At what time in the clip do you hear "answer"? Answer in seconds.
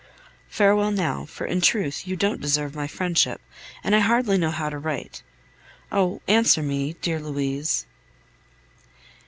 6.27-6.63